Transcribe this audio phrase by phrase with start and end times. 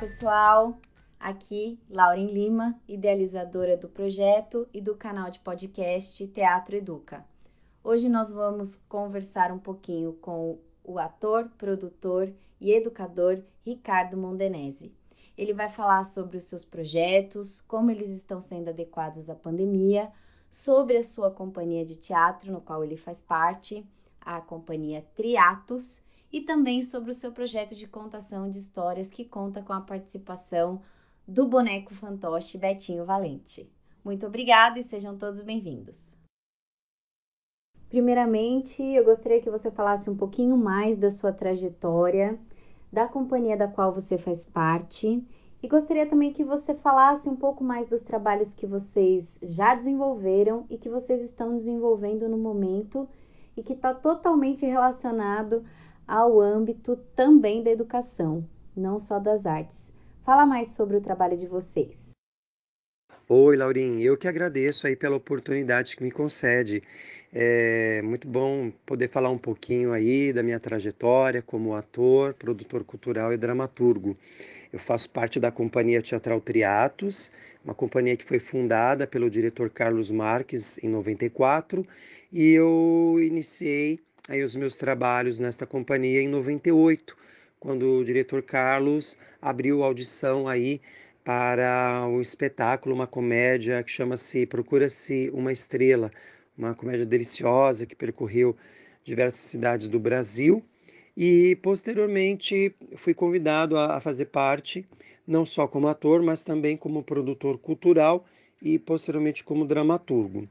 [0.00, 0.80] pessoal!
[1.18, 7.22] Aqui, Lauren Lima, idealizadora do projeto e do canal de podcast Teatro Educa.
[7.84, 14.90] Hoje nós vamos conversar um pouquinho com o ator, produtor e educador Ricardo Mondenese.
[15.36, 20.10] Ele vai falar sobre os seus projetos, como eles estão sendo adequados à pandemia,
[20.48, 23.86] sobre a sua companhia de teatro, no qual ele faz parte,
[24.18, 26.00] a companhia Triatos,
[26.32, 30.80] e também sobre o seu projeto de contação de histórias que conta com a participação
[31.26, 33.70] do boneco fantoche Betinho Valente.
[34.04, 36.16] Muito obrigada e sejam todos bem-vindos.
[37.88, 42.38] Primeiramente, eu gostaria que você falasse um pouquinho mais da sua trajetória,
[42.92, 45.26] da companhia da qual você faz parte,
[45.62, 50.64] e gostaria também que você falasse um pouco mais dos trabalhos que vocês já desenvolveram
[50.70, 53.08] e que vocês estão desenvolvendo no momento
[53.56, 55.64] e que está totalmente relacionado
[56.10, 58.44] ao âmbito também da educação,
[58.76, 59.92] não só das artes.
[60.24, 62.10] Fala mais sobre o trabalho de vocês.
[63.28, 66.82] Oi, Laurinha, eu que agradeço aí pela oportunidade que me concede.
[67.32, 73.32] É muito bom poder falar um pouquinho aí da minha trajetória como ator, produtor cultural
[73.32, 74.16] e dramaturgo.
[74.72, 77.30] Eu faço parte da companhia teatral Triatos,
[77.64, 81.86] uma companhia que foi fundada pelo diretor Carlos Marques em 94,
[82.32, 87.16] e eu iniciei aí os meus trabalhos nesta companhia em 98,
[87.58, 90.80] quando o diretor Carlos abriu audição aí
[91.24, 96.10] para um espetáculo, uma comédia que chama-se Procura-se uma Estrela,
[96.56, 98.56] uma comédia deliciosa que percorreu
[99.04, 100.64] diversas cidades do Brasil.
[101.16, 104.86] E posteriormente fui convidado a fazer parte,
[105.26, 108.24] não só como ator, mas também como produtor cultural
[108.62, 110.48] e posteriormente como dramaturgo.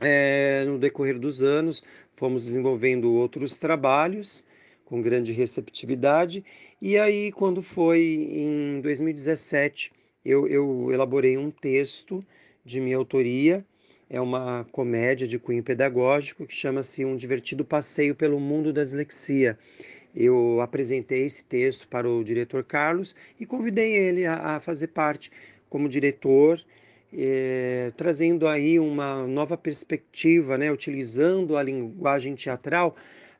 [0.00, 1.82] É, no decorrer dos anos,
[2.14, 4.44] fomos desenvolvendo outros trabalhos
[4.84, 6.44] com grande receptividade,
[6.80, 8.00] e aí, quando foi
[8.30, 9.92] em 2017,
[10.24, 12.24] eu, eu elaborei um texto
[12.64, 13.64] de minha autoria,
[14.08, 19.58] é uma comédia de cunho pedagógico que chama-se Um Divertido Passeio pelo Mundo da Dislexia.
[20.14, 25.30] Eu apresentei esse texto para o diretor Carlos e convidei ele a, a fazer parte.
[25.68, 26.64] Como diretor
[27.12, 32.94] é, trazendo aí uma nova perspectiva, né, utilizando a linguagem teatral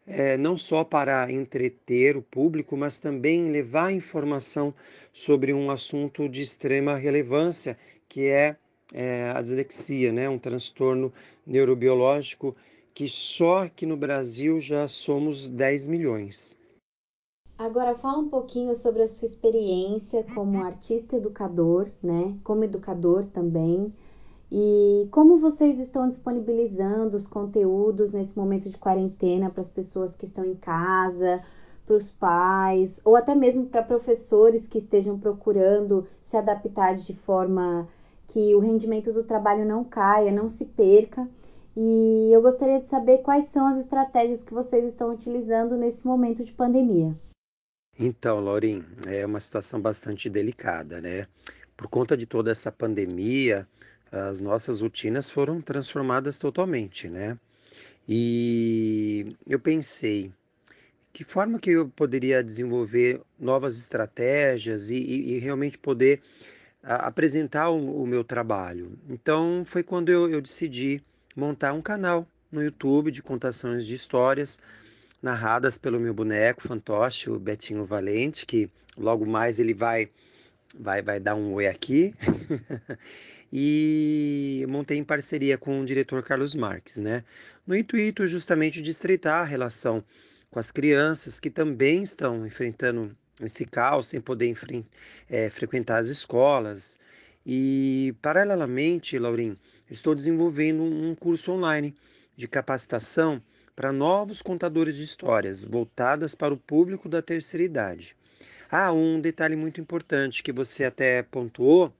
[0.06, 4.74] é, não só para entreter o público, mas também levar informação
[5.12, 7.76] sobre um assunto de extrema relevância,
[8.08, 8.56] que é,
[8.92, 11.12] é a dislexia, né, um transtorno
[11.46, 12.56] neurobiológico
[12.94, 16.58] que só aqui no Brasil já somos 10 milhões.
[17.58, 22.38] Agora fala um pouquinho sobre a sua experiência como artista educador, né?
[22.44, 23.92] Como educador também.
[24.50, 30.24] E como vocês estão disponibilizando os conteúdos nesse momento de quarentena para as pessoas que
[30.24, 31.42] estão em casa,
[31.84, 37.88] para os pais, ou até mesmo para professores que estejam procurando se adaptar de forma
[38.28, 41.28] que o rendimento do trabalho não caia, não se perca.
[41.76, 46.44] E eu gostaria de saber quais são as estratégias que vocês estão utilizando nesse momento
[46.44, 47.16] de pandemia.
[47.98, 51.26] Então, Laurim, é uma situação bastante delicada, né?
[51.76, 53.66] Por conta de toda essa pandemia,
[54.12, 57.36] as nossas rotinas foram transformadas totalmente, né?
[58.08, 60.32] E eu pensei,
[61.12, 66.22] que forma que eu poderia desenvolver novas estratégias e, e, e realmente poder
[66.80, 68.96] a, apresentar o, o, meu trabalho?
[69.08, 71.02] Então, foi quando eu, eu decidi
[71.34, 74.60] montar um canal no YouTube de contações de histórias
[75.22, 80.10] narradas pelo meu boneco fantoche, o Betinho Valente, que logo mais ele vai
[80.78, 82.14] vai, vai dar um oi aqui.
[83.52, 87.24] e montei em parceria com o diretor Carlos Marques, né?
[87.66, 90.04] No intuito justamente de estreitar a relação
[90.50, 94.56] com as crianças que também estão enfrentando esse caos sem poder
[95.28, 96.98] é, frequentar as escolas.
[97.46, 99.56] E, paralelamente, Laurim,
[99.90, 101.94] estou desenvolvendo um curso online
[102.38, 103.42] de capacitação
[103.74, 108.16] para novos contadores de histórias, voltadas para o público da terceira idade.
[108.70, 111.92] Ah, um detalhe muito importante que você até pontuou,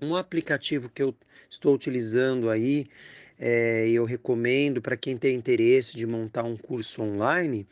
[0.00, 1.14] um aplicativo que eu
[1.50, 2.86] estou utilizando aí,
[3.38, 7.66] é, eu recomendo para quem tem interesse de montar um curso online,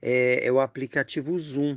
[0.00, 1.76] é, é o aplicativo Zoom.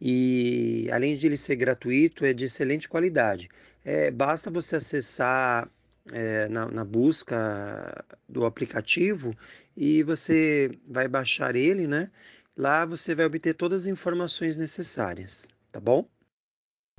[0.00, 3.48] E além de ele ser gratuito, é de excelente qualidade.
[3.84, 5.68] É, basta você acessar
[6.12, 9.34] é, na, na, busca do aplicativo
[9.76, 12.10] e você vai baixar ele, né?
[12.56, 16.06] Lá você vai obter todas as informações necessárias, tá bom?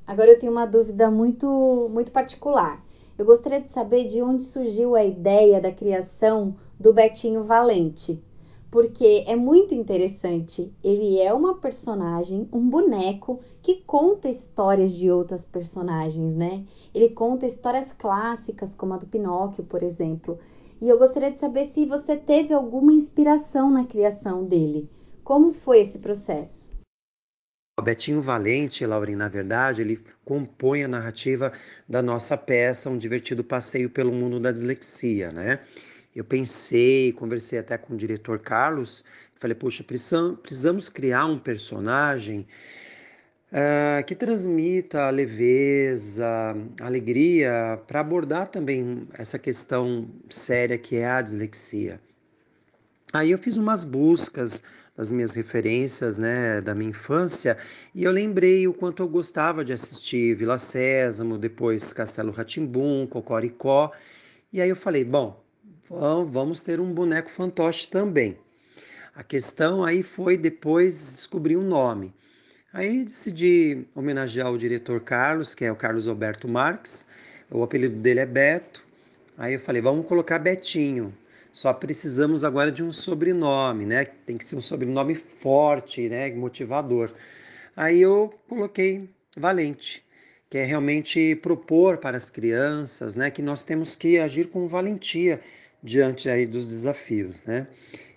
[0.05, 2.83] Agora eu tenho uma dúvida muito, muito particular.
[3.17, 8.21] Eu gostaria de saber de onde surgiu a ideia da criação do Betinho Valente.
[8.75, 10.69] Porque é muito interessante.
[10.83, 16.65] Ele é uma personagem, um boneco que conta histórias de outras personagens, né?
[16.93, 20.37] Ele conta histórias clássicas, como a do Pinóquio, por exemplo.
[20.81, 24.89] E eu gostaria de saber se você teve alguma inspiração na criação dele.
[25.23, 26.75] Como foi esse processo?
[27.79, 31.53] O Betinho Valente, Laurin, na verdade, ele compõe a narrativa
[31.87, 35.61] da nossa peça, Um Divertido Passeio pelo Mundo da Dislexia, né?
[36.15, 39.03] Eu pensei, conversei até com o diretor Carlos,
[39.35, 42.47] falei, poxa, precisamos criar um personagem
[43.51, 51.99] uh, que transmita leveza, alegria, para abordar também essa questão séria que é a dislexia.
[53.11, 54.63] Aí eu fiz umas buscas
[54.95, 57.57] das minhas referências, né, da minha infância,
[57.93, 63.91] e eu lembrei o quanto eu gostava de assistir Vila Sésamo, depois Castelo Ratimbum, Cocoricó,
[64.53, 65.44] e aí eu falei, bom,
[65.89, 68.37] vamos ter um boneco fantoche também.
[69.13, 72.13] A questão aí foi depois descobrir um nome.
[72.73, 77.05] Aí decidi homenagear o diretor Carlos, que é o Carlos Alberto Marques.
[77.49, 78.83] O apelido dele é Beto.
[79.37, 81.13] Aí eu falei, vamos colocar Betinho.
[81.53, 84.03] Só precisamos agora de um sobrenome, né?
[84.03, 86.29] Tem que ser um sobrenome forte, né?
[86.31, 87.13] Motivador.
[87.77, 90.03] Aí eu coloquei Valente,
[90.49, 93.31] que é realmente propor para as crianças, né?
[93.31, 95.39] Que nós temos que agir com valentia
[95.85, 97.67] diante aí dos desafios, né?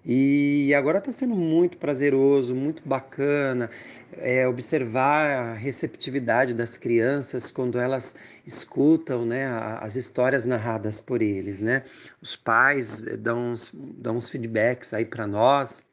[0.05, 3.70] E agora está sendo muito prazeroso, muito bacana
[4.17, 8.17] é, observar a receptividade das crianças quando elas
[8.47, 9.47] escutam né,
[9.81, 11.61] as histórias narradas por eles.
[11.61, 11.85] Né?
[12.23, 15.85] Os pais dão uns, dão uns feedbacks aí para nós,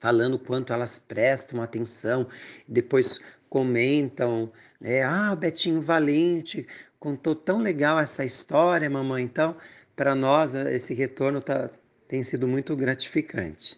[0.00, 2.26] falando quanto elas prestam atenção,
[2.66, 3.20] depois
[3.50, 4.50] comentam,
[4.80, 5.02] né?
[5.02, 6.66] Ah, o Betinho Valente
[7.00, 9.24] contou tão legal essa história, mamãe.
[9.24, 9.56] Então,
[9.98, 11.68] para nós, esse retorno tá,
[12.06, 13.76] tem sido muito gratificante.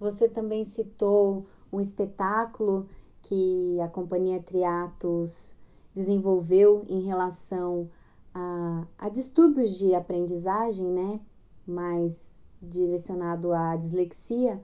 [0.00, 2.88] Você também citou um espetáculo
[3.22, 5.54] que a companhia Triatos
[5.94, 7.88] desenvolveu em relação
[8.34, 11.20] a, a distúrbios de aprendizagem, né?
[11.64, 12.28] Mais
[12.60, 14.60] direcionado à dislexia.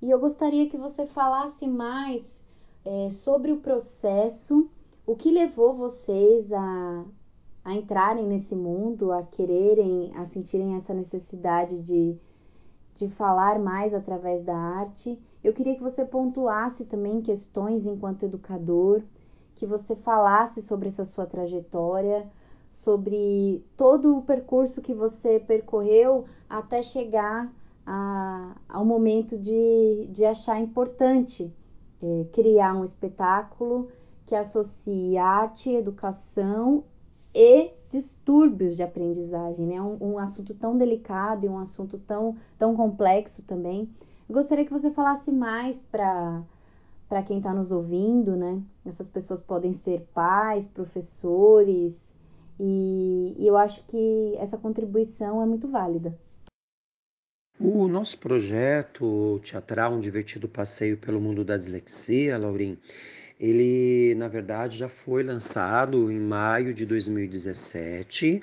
[0.00, 2.44] E eu gostaria que você falasse mais
[2.84, 4.70] é, sobre o processo,
[5.04, 7.04] o que levou vocês a,
[7.68, 12.16] a entrarem nesse mundo, a quererem, a sentirem essa necessidade de,
[12.94, 15.20] de falar mais através da arte.
[15.44, 19.02] Eu queria que você pontuasse também questões enquanto educador,
[19.54, 22.26] que você falasse sobre essa sua trajetória,
[22.70, 27.52] sobre todo o percurso que você percorreu até chegar
[27.84, 31.54] a, ao momento de, de achar importante
[32.02, 33.88] é, criar um espetáculo
[34.24, 36.82] que associe arte, educação
[37.40, 39.80] e distúrbios de aprendizagem, né?
[39.80, 43.88] Um, um, assunto tão delicado e um assunto tão, tão complexo também.
[44.28, 46.42] Gostaria que você falasse mais para
[47.08, 48.60] para quem está nos ouvindo, né?
[48.84, 52.14] Essas pessoas podem ser pais, professores,
[52.60, 56.14] e, e eu acho que essa contribuição é muito válida.
[57.58, 62.76] O nosso projeto teatral, um divertido passeio pelo mundo da dislexia, Laurim,
[63.40, 68.42] ele, na verdade, já foi lançado em maio de 2017.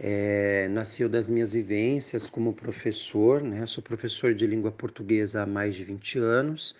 [0.00, 3.66] É, nasceu das minhas vivências como professor, né?
[3.66, 6.74] Sou professor de língua portuguesa há mais de 20 anos.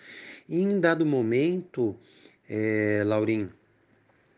[0.49, 1.95] E em dado momento,
[2.49, 3.49] é, Laurim,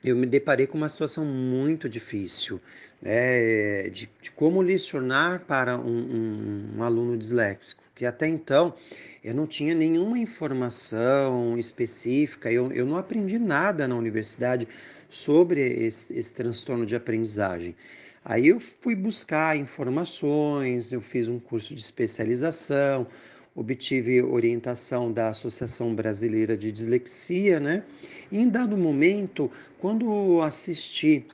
[0.04, 2.62] eu me deparei com uma situação muito difícil,
[3.02, 3.90] né?
[3.90, 8.76] De, de como lecionar para um, um, um aluno disléxico que até então
[9.24, 14.68] eu não tinha nenhuma informação específica, eu, eu não aprendi nada na universidade
[15.10, 17.76] sobre esse, esse transtorno de aprendizagem.
[18.24, 23.08] Aí eu fui buscar informações, eu fiz um curso de especialização,
[23.56, 27.84] obtive orientação da Associação Brasileira de Dislexia, né?
[28.32, 29.50] E em dado momento,
[29.80, 31.26] quando assisti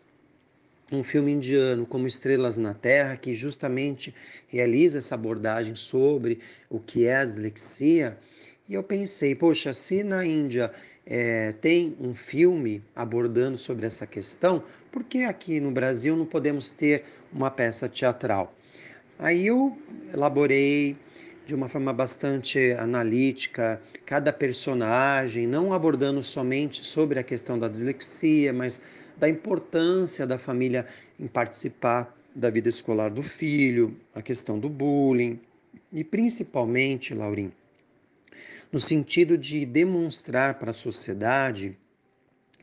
[0.98, 4.14] um filme indiano como Estrelas na Terra, que justamente
[4.48, 8.18] realiza essa abordagem sobre o que é a dislexia.
[8.68, 10.72] E eu pensei, poxa, se na Índia
[11.06, 16.70] é, tem um filme abordando sobre essa questão, por que aqui no Brasil não podemos
[16.70, 18.56] ter uma peça teatral?
[19.20, 19.78] Aí eu
[20.14, 20.96] elaborei
[21.46, 28.54] de uma forma bastante analítica cada personagem, não abordando somente sobre a questão da dislexia,
[28.54, 28.82] mas
[29.18, 30.88] da importância da família
[31.20, 35.40] em participar da vida escolar do filho, a questão do bullying.
[35.92, 37.52] E principalmente, Laurim,
[38.72, 41.78] no sentido de demonstrar para a sociedade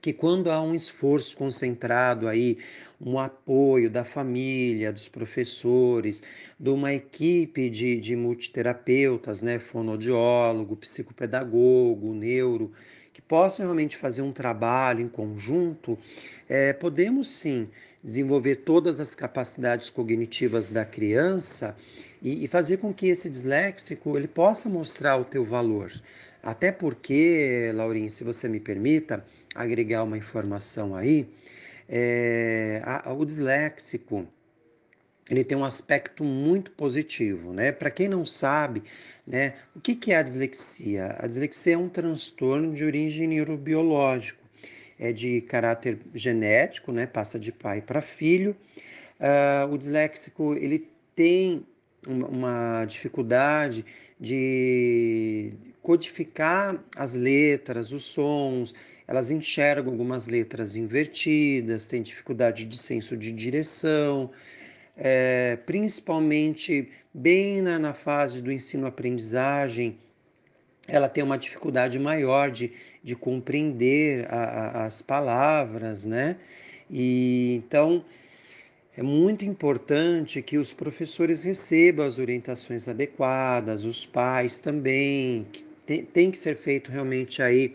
[0.00, 2.58] que quando há um esforço concentrado aí,
[3.00, 6.22] um apoio da família, dos professores,
[6.58, 12.72] de uma equipe de, de multiterapeutas, né, fonoaudiólogo, psicopedagogo, neuro,
[13.20, 15.98] que possam realmente fazer um trabalho em conjunto,
[16.48, 17.68] é, podemos sim
[18.02, 21.76] desenvolver todas as capacidades cognitivas da criança
[22.22, 25.92] e, e fazer com que esse disléxico ele possa mostrar o teu valor.
[26.42, 29.24] Até porque, Laurinha, se você me permita
[29.54, 31.28] agregar uma informação aí,
[31.86, 34.26] é, a, o disléxico
[35.28, 37.70] ele tem um aspecto muito positivo, né?
[37.70, 38.82] Para quem não sabe,
[39.26, 41.14] né, o que, que é a dislexia?
[41.18, 44.40] A dislexia é um transtorno de origem neurobiológico,
[44.98, 47.06] é de caráter genético, né?
[47.06, 48.54] Passa de pai para filho.
[49.18, 51.64] Uh, o disléxico ele tem
[52.06, 53.84] uma dificuldade
[54.18, 58.74] de codificar as letras, os sons,
[59.06, 64.30] elas enxergam algumas letras invertidas, têm dificuldade de senso de direção,
[65.00, 69.98] é, principalmente bem na, na fase do ensino-aprendizagem,
[70.86, 76.36] ela tem uma dificuldade maior de, de compreender a, a, as palavras, né?
[76.90, 78.04] E então
[78.94, 86.04] é muito importante que os professores recebam as orientações adequadas, os pais também, que tem,
[86.04, 87.74] tem que ser feito realmente aí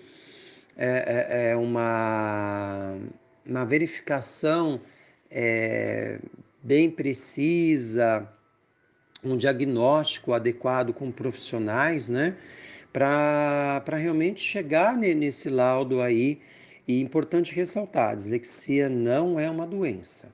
[0.78, 2.98] é, é, é uma,
[3.46, 4.80] uma verificação
[5.32, 6.20] é,
[6.66, 8.28] bem precisa,
[9.24, 12.36] um diagnóstico adequado com profissionais, né?
[12.92, 16.40] Para realmente chegar nesse laudo aí.
[16.88, 20.32] E importante ressaltar, a dislexia não é uma doença.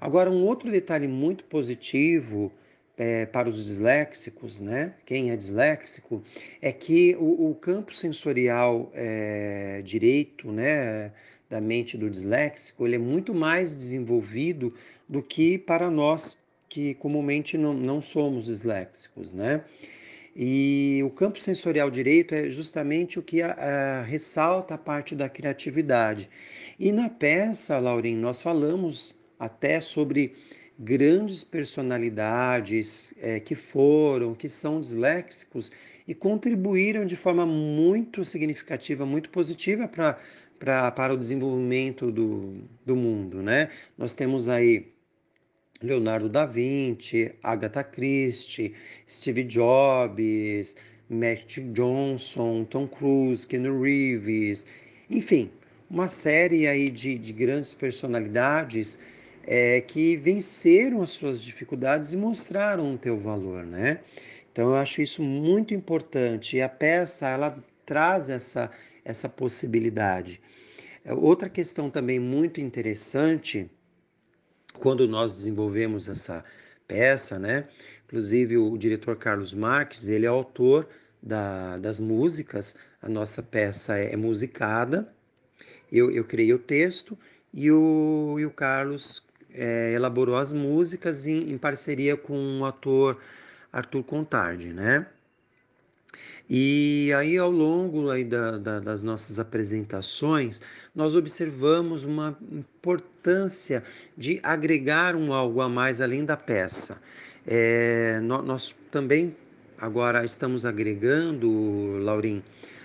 [0.00, 2.52] Agora, um outro detalhe muito positivo
[2.96, 4.94] é, para os disléxicos, né?
[5.04, 6.22] Quem é disléxico,
[6.60, 11.12] é que o, o campo sensorial é, direito, né?
[11.48, 14.74] Da mente do disléxico, ele é muito mais desenvolvido
[15.08, 19.62] do que para nós que comumente não, não somos disléxicos, né?
[20.34, 25.28] E o campo sensorial direito é justamente o que a, a, ressalta a parte da
[25.28, 26.28] criatividade.
[26.78, 30.34] E na peça, Laurim, nós falamos até sobre
[30.76, 35.70] grandes personalidades é, que foram, que são disléxicos
[36.06, 40.18] e contribuíram de forma muito significativa, muito positiva para
[40.58, 43.42] para o desenvolvimento do, do mundo.
[43.42, 43.70] Né?
[43.96, 44.92] Nós temos aí
[45.82, 48.74] Leonardo da Vinci, Agatha Christie,
[49.08, 50.76] Steve Jobs,
[51.08, 54.66] Matt Johnson, Tom Cruise, Ken Reeves,
[55.10, 55.50] enfim,
[55.90, 58.98] uma série aí de, de grandes personalidades
[59.46, 64.00] é, que venceram as suas dificuldades e mostraram o teu valor, né?
[64.52, 68.70] Então eu acho isso muito importante e a peça ela traz essa
[69.04, 70.40] essa possibilidade.
[71.04, 73.70] É, outra questão também muito interessante
[74.78, 76.44] quando nós desenvolvemos essa
[76.86, 77.68] peça, né?
[78.06, 80.88] Inclusive o diretor Carlos Marques, ele é autor
[81.22, 82.74] da, das músicas.
[83.00, 85.12] A nossa peça é, é musicada.
[85.90, 87.18] Eu, eu criei o texto
[87.52, 93.20] e o, e o Carlos é, elaborou as músicas em, em, parceria com o ator
[93.72, 95.06] Arthur Contardi, né?
[96.48, 100.60] E aí, ao longo aí da, da, das nossas apresentações,
[100.94, 103.82] nós observamos uma importância
[104.16, 107.00] de agregar um algo a mais além da peça.
[107.46, 109.34] É, nós, também
[109.78, 112.42] agora estamos agregando, Laurim,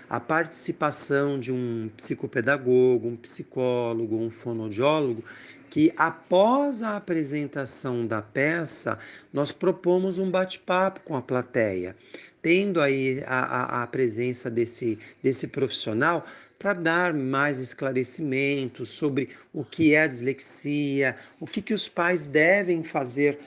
[0.08, 5.22] a participação de um psicopedagogo, um psicólogo, um fonoaudiólogo
[5.70, 8.98] que após a apresentação da peça,
[9.32, 11.94] nós propomos um bate-papo com a plateia,
[12.42, 16.24] tendo aí a, a, a presença desse, desse profissional
[16.58, 22.26] para dar mais esclarecimentos sobre o que é a dislexia, o que, que os pais
[22.26, 23.38] devem fazer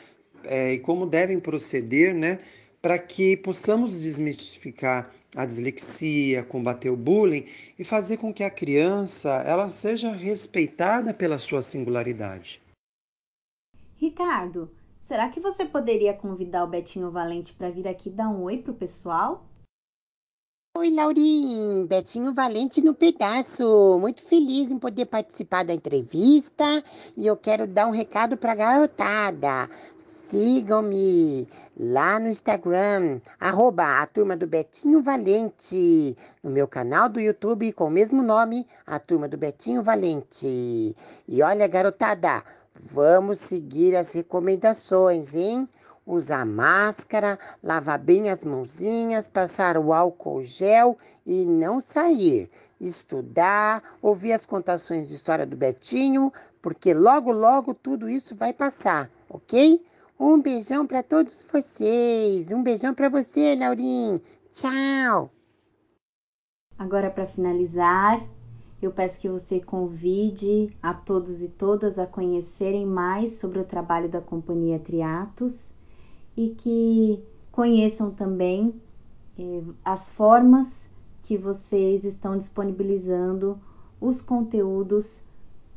[0.44, 2.40] é, e como devem proceder, né,
[2.82, 7.46] para que possamos desmistificar a dislexia, combater o bullying
[7.78, 12.62] e fazer com que a criança ela seja respeitada pela sua singularidade.
[13.98, 14.70] Ricardo,
[15.04, 18.74] será que você poderia convidar o Betinho Valente para vir aqui dar um oi pro
[18.74, 19.46] pessoal?
[20.76, 24.00] Oi, Laurim, Betinho Valente no pedaço.
[24.00, 26.84] Muito feliz em poder participar da entrevista
[27.16, 29.70] e eu quero dar um recado para a garotada.
[29.98, 37.72] Sigam-me lá no Instagram, arroba a turma do Betinho Valente, no meu canal do YouTube
[37.74, 40.96] com o mesmo nome, a turma do Betinho Valente.
[41.28, 42.44] E olha, garotada,
[42.80, 45.68] vamos seguir as recomendações, hein?
[46.06, 52.50] Usar máscara, lavar bem as mãozinhas, passar o álcool gel e não sair.
[52.80, 59.10] estudar, ouvir as contações de história do Betinho, porque logo, logo tudo isso vai passar,
[59.30, 59.82] ok?
[60.20, 62.52] Um beijão para todos vocês.
[62.52, 64.22] Um beijão para você, Laurim.
[64.52, 65.32] Tchau.
[66.78, 68.22] Agora, para finalizar,
[68.86, 74.10] eu peço que você convide a todos e todas a conhecerem mais sobre o trabalho
[74.10, 75.74] da Companhia Triatos
[76.36, 78.74] e que conheçam também
[79.38, 80.90] eh, as formas
[81.22, 83.60] que vocês estão disponibilizando
[84.02, 85.24] os conteúdos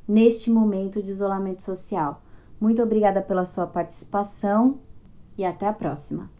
[0.06, 2.22] neste momento de isolamento social.
[2.60, 4.80] Muito obrigada pela sua participação
[5.36, 6.30] e até a próxima.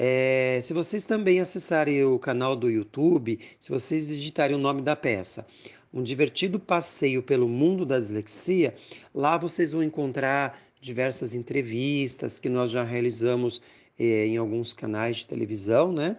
[0.01, 4.95] É, se vocês também acessarem o canal do YouTube, se vocês digitarem o nome da
[4.95, 5.45] peça,
[5.93, 8.77] um divertido passeio pelo mundo da dislexia,
[9.13, 13.61] lá vocês vão encontrar diversas entrevistas que nós já realizamos
[13.99, 16.17] é, em alguns canais de televisão, né?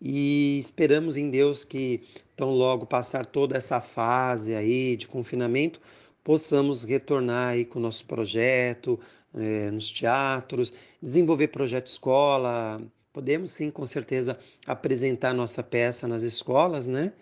[0.00, 2.00] E esperamos em Deus que
[2.34, 5.82] tão logo passar toda essa fase aí de confinamento,
[6.24, 8.98] possamos retornar aí com o nosso projeto
[9.34, 12.80] é, nos teatros, desenvolver projeto escola,
[13.12, 17.12] Podemos sim, com certeza, apresentar nossa peça nas escolas, né?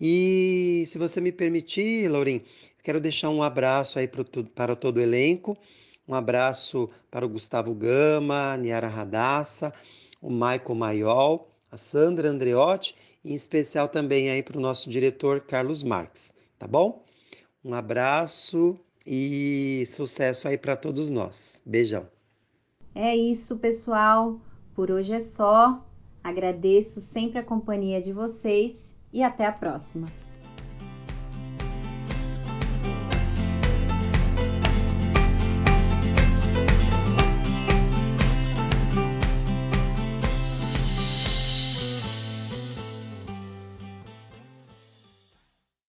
[0.00, 2.42] E se você me permitir, Laurim,
[2.82, 4.06] quero deixar um abraço aí
[4.54, 5.56] para todo o elenco,
[6.06, 9.72] um abraço para o Gustavo Gama, a Niara Radassa,
[10.20, 15.40] o Michael Maiol, a Sandra Andreotti e em especial também aí para o nosso diretor
[15.40, 17.04] Carlos Marques, tá bom?
[17.64, 21.62] Um abraço e sucesso aí para todos nós.
[21.64, 22.06] Beijão.
[22.94, 24.40] É isso, pessoal.
[24.78, 25.84] Por hoje é só.
[26.22, 30.06] Agradeço sempre a companhia de vocês e até a próxima.